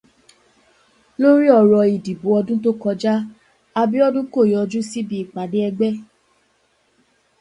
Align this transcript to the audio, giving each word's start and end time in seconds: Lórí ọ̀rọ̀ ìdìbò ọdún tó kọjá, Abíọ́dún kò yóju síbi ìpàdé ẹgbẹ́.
Lórí 1.21 1.47
ọ̀rọ̀ 1.59 1.83
ìdìbò 1.95 2.27
ọdún 2.39 2.59
tó 2.63 2.71
kọjá, 2.81 3.13
Abíọ́dún 3.81 4.27
kò 4.33 4.41
yóju 4.51 4.79
síbi 4.89 5.15
ìpàdé 5.23 5.59
ẹgbẹ́. 5.69 5.91